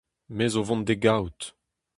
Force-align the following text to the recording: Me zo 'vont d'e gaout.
Me 0.35 0.45
zo 0.53 0.61
'vont 0.65 0.85
d'e 0.87 0.95
gaout. 1.03 1.39